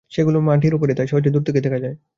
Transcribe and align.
সেগুলো 0.15 0.37
সবই 0.41 0.45
মাটির 0.49 0.73
ওপরে, 0.77 0.91
ঢিবির 0.97 0.97
আকারে, 0.97 0.97
তাই 0.97 1.07
সহজে 1.11 1.29
দূর 1.33 1.43
থেকেই 1.47 1.63
দেখা 1.67 1.79
যায়। 1.83 1.95